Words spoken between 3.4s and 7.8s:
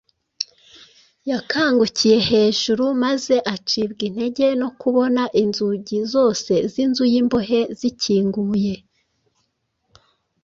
acibwa intege no kubona inzugi zose z’inzu y’imbohe